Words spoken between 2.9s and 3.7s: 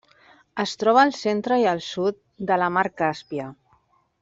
Càspia.